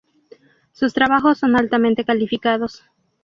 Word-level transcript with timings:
Sus 0.71 0.95
trabajos 0.95 1.37
son 1.37 1.55
altamente 1.55 2.03
calificados. 2.03 2.83